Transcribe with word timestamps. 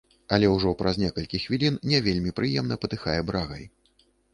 Але 0.37 0.47
ўжо 0.53 0.71
праз 0.79 0.95
некалькі 1.03 1.43
хвілін 1.45 1.79
не 1.95 2.03
вельмі 2.09 2.37
прыемна 2.43 2.83
патыхае 2.87 3.19
брагай. 3.33 3.63